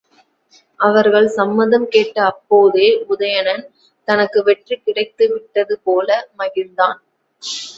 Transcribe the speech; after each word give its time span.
அவர்கள் 0.79 1.27
சம்மதம் 1.35 1.85
கேட்ட 1.87 2.17
அப்போதே 2.23 2.87
உதயணன் 3.07 3.63
தனக்கு 4.07 4.41
வெற்றி 4.43 4.77
கிடைத்து 4.77 5.27
விட்டதுபோல 5.33 6.09
மகிழ்ந்தான். 6.37 6.99